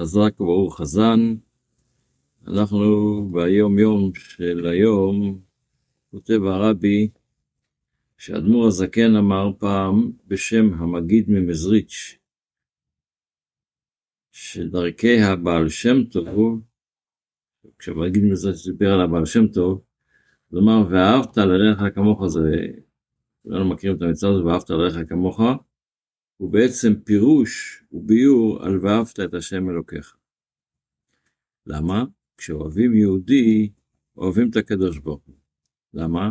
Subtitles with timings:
[0.00, 1.34] חזק וברוך חזן.
[2.48, 2.78] אנחנו
[3.32, 5.40] ביום יום של היום,
[6.10, 7.10] כותב הרבי,
[8.18, 12.18] שאדמו"ר הזקן אמר פעם בשם המגיד ממזריץ',
[14.32, 16.60] שדרכי הבעל שם טוב,
[17.78, 19.82] כשהמגיד ממזריץ' דיבר על הבעל שם טוב,
[20.48, 22.40] הוא אמר, ואהבת לרעך כמוך, זה,
[23.42, 25.40] כולנו מכירים את המצווה הזו, ואהבת לרעך כמוך,
[26.38, 30.16] הוא בעצם פירוש וביור על ואהבת את השם אלוקיך.
[31.66, 32.04] למה?
[32.36, 33.70] כשאוהבים יהודי,
[34.16, 35.36] אוהבים את הקדוש ברוך הוא.
[35.94, 36.30] למה?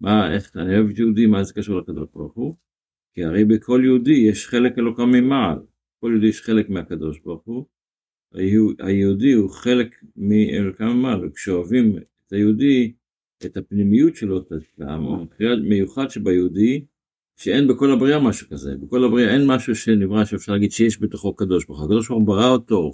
[0.00, 2.56] מה, איך אני אוהב יהודי, מה זה קשור לקדוש ברוך הוא?
[3.14, 5.58] כי הרי בכל יהודי יש חלק אלוקם ממעל.
[6.00, 7.66] כל יהודי יש חלק מהקדוש ברוך הוא.
[8.78, 12.92] היהודי הוא חלק מאלוקם ממעל, וכשאוהבים את היהודי,
[13.46, 14.52] את הפנימיות שלו, את
[15.40, 16.86] המיוחד שביהודי,
[17.36, 21.64] שאין בכל הבריאה משהו כזה, בכל הבריאה אין משהו שנברא שאפשר להגיד שיש בתוכו קדוש
[21.66, 22.92] ברוך הוא, הקדוש ברוך הוא ברא אותו,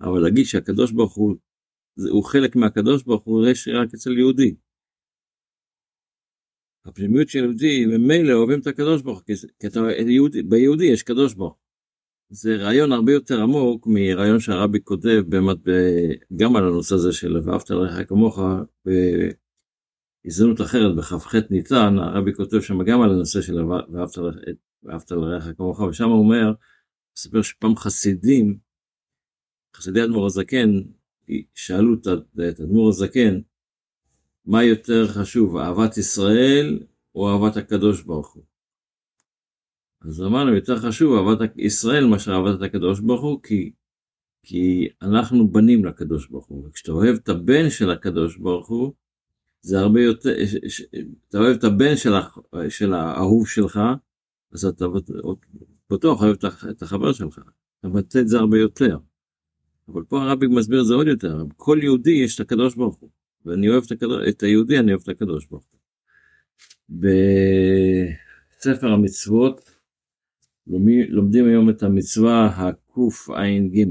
[0.00, 1.36] אבל להגיד שהקדוש ברוך הוא,
[2.10, 4.54] הוא חלק מהקדוש ברוך הוא, יש רק אצל יהודי.
[6.84, 11.34] הפנימיות של יהודי, ממילא אוהבים את הקדוש ברוך הוא, כי אתה, יהודי, ביהודי יש קדוש
[11.34, 11.56] ברוך
[12.30, 15.58] זה רעיון הרבה יותר עמוק מרעיון שהרבי כותב באמת
[16.36, 18.38] גם על הנושא הזה של ואהבת לך כמוך
[20.26, 23.64] הזדמנות אחרת בכ"ח ניצן, הרבי כותב שם גם על הנושא של
[24.82, 26.52] ואהבת לרעך כמוך, ושם הוא אומר,
[27.16, 28.58] מספר שפעם חסידים,
[29.76, 30.70] חסידי אדמו"ר הזקן,
[31.54, 33.40] שאלו את אדמו"ר הזקן,
[34.44, 36.80] מה יותר חשוב, אהבת ישראל
[37.14, 38.44] או אהבת הקדוש ברוך הוא?
[40.00, 43.72] אז אמרנו, יותר חשוב אהבת ישראל מאשר אהבת הקדוש ברוך הוא, כי,
[44.42, 48.94] כי אנחנו בנים לקדוש ברוך הוא, וכשאתה אוהב את הבן של הקדוש ברוך הוא,
[49.60, 50.34] זה הרבה יותר,
[51.28, 52.12] אתה אוהב את הבן של,
[52.68, 53.80] של האהוב שלך,
[54.52, 54.84] אז אתה
[55.90, 56.36] בטוח אוהב
[56.70, 57.38] את החבר שלך,
[57.80, 58.98] אתה מבטא את זה הרבה יותר.
[59.88, 63.10] אבל פה הרבי מסביר את זה עוד יותר, כל יהודי יש את הקדוש ברוך הוא,
[63.44, 65.80] ואני אוהב את, הקדוש, את היהודי, אני אוהב את הקדוש ברוך הוא.
[68.58, 69.70] בספר המצוות
[71.08, 73.84] לומדים היום את המצווה הקע"ג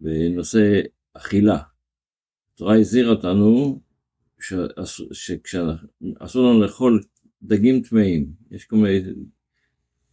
[0.00, 0.80] בנושא
[1.14, 1.71] אכילה.
[2.62, 3.80] התורה הזהירה אותנו
[4.40, 7.02] שאסור לנו לאכול
[7.42, 9.00] דגים טמאים, יש כל מיני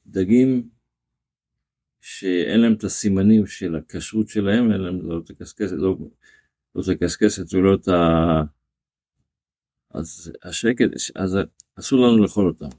[0.08, 0.70] דגים
[2.02, 5.98] שאין להם את הסימנים של הכשרות שלהם, אין להם לא את הקשקשת, לא,
[6.76, 8.42] לא את הקשקשת ולא את ה...
[9.94, 11.38] אז השקט, אז
[11.80, 12.70] אסור לנו לאכול אותם.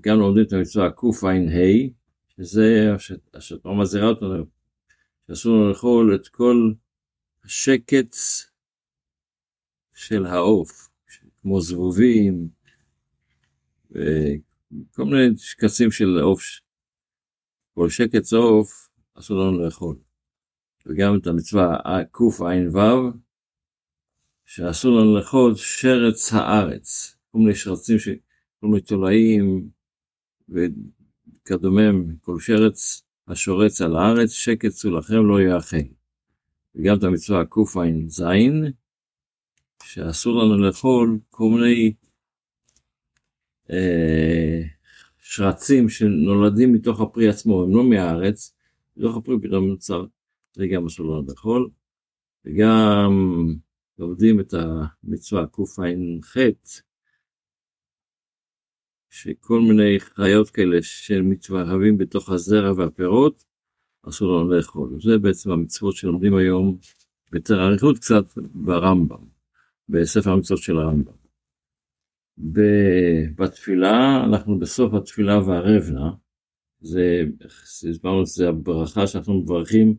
[0.00, 1.28] גם לומדים את המצווה קע"ה,
[2.36, 2.94] שזה
[3.34, 4.44] השתורה מזהירה אותנו,
[5.26, 6.72] שאסור לנו לאכול את כל
[7.46, 8.46] השקץ
[9.94, 10.88] של העוף,
[11.42, 12.48] כמו זבובים,
[13.90, 16.42] וכל מיני שקצים של עוף,
[17.74, 19.96] כל שקץ עוף אסור לנו לאכול.
[20.86, 21.76] וגם את המצווה
[22.12, 23.10] קע"ו,
[24.44, 28.08] שאסור לנו לאכול שרץ הארץ, כל מיני שרצים, ש...
[28.60, 29.68] כל מיני תולעים
[30.48, 35.95] וכדומם, כל שרץ השורץ על הארץ, שקץ הוא לכם לא יאכל.
[36.76, 38.22] וגם את המצווה קע"ז,
[39.82, 41.92] שאסור לנו לאכול כל מיני
[43.70, 44.62] אה,
[45.18, 48.54] שרצים שנולדים מתוך הפרי עצמו, הם לא מהארץ,
[48.96, 50.04] מתוך הפרי פתאום נוצר,
[50.52, 51.70] זה גם אסור לנו לאכול,
[52.44, 53.12] וגם
[53.98, 56.36] לומדים את המצווה קע"ח,
[59.10, 63.44] שכל מיני חיות כאלה שמתואהבים בתוך הזרע והפירות,
[64.08, 65.00] אסור לנו לאכול.
[65.02, 66.76] זה בעצם המצוות שלומדים היום,
[67.32, 68.24] ביתר אריכות קצת,
[68.54, 69.24] ברמב"ם.
[69.88, 71.12] בספר המצוות של הרמב"ם.
[73.36, 76.10] בתפילה, אנחנו בסוף התפילה והרבנה,
[76.80, 77.24] זה,
[77.90, 79.96] הסברנו שזה הברכה שאנחנו מברכים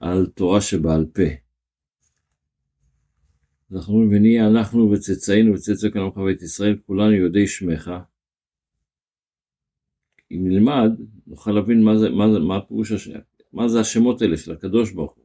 [0.00, 1.22] על תורה שבעל פה.
[3.72, 7.90] אנחנו אומרים, ונהיה אנחנו וצאצאינו וצאצאי כאן עמך בית ישראל, כולנו יודעי שמך.
[10.30, 10.90] אם נלמד,
[11.26, 13.08] נוכל להבין מה זה, מה זה, מה הפירוש,
[13.52, 15.24] מה זה השמות האלה של הקדוש ברוך הוא.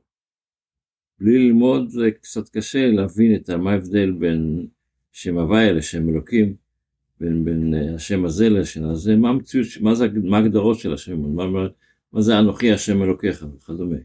[1.20, 4.68] בלי ללמוד זה קצת קשה להבין את מה ההבדל בין
[5.12, 6.56] שם הוויה לשם אלוקים,
[7.20, 11.36] בין, בין אה, השם הזה לשם הזה, מה המציאות, מה, זה, מה ההגדרות של השם,
[11.36, 11.68] מה, מה,
[12.14, 13.98] מה זה אנוכי השם אלוקיך וכדומה.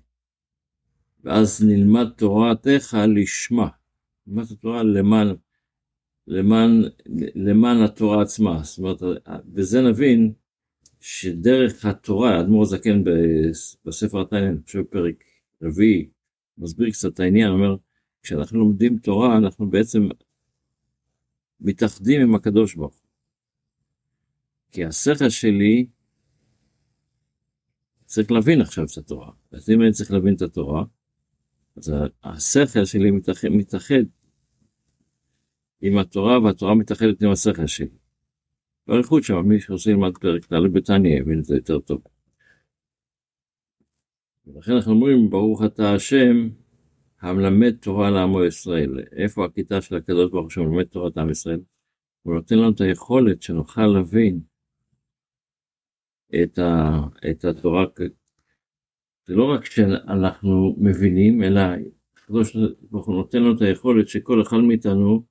[1.25, 3.69] ואז נלמד תורתך לשמה,
[4.27, 5.35] נלמד את התורה למען,
[6.27, 6.83] למען,
[7.35, 9.03] למען התורה עצמה, זאת אומרת,
[9.47, 10.33] בזה נבין
[11.01, 13.05] שדרך התורה, האדמו"ר הזקן
[13.85, 15.25] בספר התניא, אני חושב פרק
[15.63, 16.09] רביעי,
[16.59, 17.77] מסביר קצת את העניין, אומר,
[18.23, 20.09] כשאנחנו לומדים תורה, אנחנו בעצם
[21.61, 23.01] מתאחדים עם הקדוש ברוך.
[24.73, 25.87] כי השכל שלי
[28.05, 29.33] צריך להבין עכשיו את התורה.
[29.53, 30.85] אז אם אני צריך להבין את התורה,
[31.77, 31.93] אז
[32.25, 34.03] השכל שלי מתאחד, מתאחד
[35.81, 38.00] עם התורה, והתורה מתאחדת עם השכל שלי.
[38.91, 42.03] באריכות שם, מי שרוצה ללמד פרק ד' בתניא יבין את זה יותר טוב.
[44.47, 46.49] ולכן אנחנו אומרים, ברוך אתה השם,
[47.21, 48.99] המלמד תורה לעמו ישראל.
[49.13, 51.61] איפה הכיתה של הקדוש ברוך הוא מלמד תורת עם ישראל?
[52.23, 54.41] הוא נותן לנו את היכולת שנוכל להבין
[56.43, 57.01] את, ה,
[57.31, 57.85] את התורה.
[59.27, 61.61] זה לא רק שאנחנו מבינים, אלא
[62.15, 62.57] הקדוש
[62.91, 65.25] ברוך הוא נותן לנו את היכולת שכל אחד מאיתנו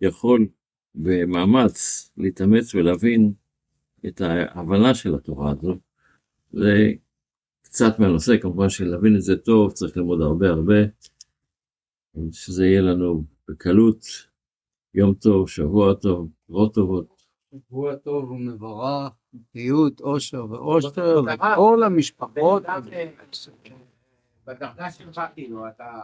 [0.00, 0.48] יכול
[0.94, 3.32] במאמץ להתאמץ ולהבין
[4.06, 5.74] את ההבנה של התורה הזו.
[6.52, 6.92] זה
[7.62, 10.74] קצת מהנושא, כמובן שלהבין את זה טוב צריך ללמוד הרבה הרבה,
[12.32, 14.04] שזה יהיה לנו בקלות,
[14.94, 17.22] יום טוב, שבוע טוב, בשורות טובות.
[17.50, 19.12] שבוע טוב ומבורך,
[19.54, 22.62] בריאות, אושר ואושר, וכל המשפחות.
[24.46, 26.02] בדרגה שלך כאילו אתה